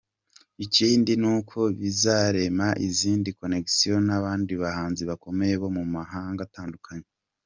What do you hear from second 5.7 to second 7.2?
mu mahanga atandukanye.